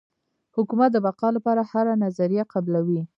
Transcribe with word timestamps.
حکومت 0.55 0.89
د 0.93 0.97
بقا 1.05 1.29
لپاره 1.37 1.61
هره 1.71 1.93
نظریه 2.05 2.43
قبلوي. 2.53 3.01